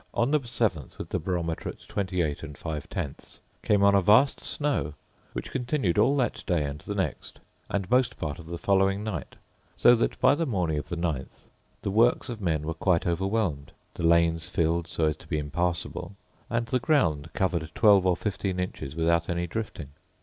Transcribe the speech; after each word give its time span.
On 0.15 0.31
the 0.31 0.39
7th, 0.39 0.97
with 0.97 1.09
the 1.09 1.19
barometer 1.19 1.69
at 1.69 1.79
28 1.81 2.57
five 2.57 2.89
tenths, 2.89 3.39
came 3.61 3.83
on 3.83 3.93
a 3.93 4.01
vast 4.01 4.41
snow, 4.43 4.95
which 5.33 5.51
continued 5.51 5.99
all 5.99 6.17
that 6.17 6.43
day 6.47 6.65
and 6.65 6.79
the 6.79 6.95
next, 6.95 7.37
and 7.69 7.87
most 7.87 8.17
part 8.17 8.39
of 8.39 8.47
the 8.47 8.57
following 8.57 9.03
night; 9.03 9.35
so 9.77 9.93
that 9.93 10.19
by 10.19 10.33
the 10.33 10.47
morning 10.47 10.79
of 10.79 10.89
the 10.89 10.97
9th 10.97 11.41
the 11.83 11.91
works 11.91 12.29
of 12.29 12.41
men 12.41 12.63
were 12.63 12.73
quite 12.73 13.05
overwhelmed, 13.05 13.73
the 13.93 14.01
lanes 14.01 14.49
filled 14.49 14.87
so 14.87 15.05
as 15.05 15.17
to 15.17 15.27
be 15.27 15.37
impassable, 15.37 16.15
and 16.49 16.65
the 16.65 16.79
ground 16.79 17.29
covered 17.33 17.69
twelve 17.75 18.03
or 18.03 18.17
fifteen 18.17 18.59
inches 18.59 18.95
without 18.95 19.29
any 19.29 19.45
drifting. 19.45 19.89